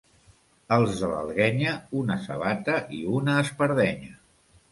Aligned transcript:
Els 0.75 1.01
de 1.01 1.09
l'Alguenya, 1.09 1.75
una 2.01 2.17
sabata 2.25 2.79
i 3.01 3.05
una 3.21 3.37
espardenya. 3.45 4.13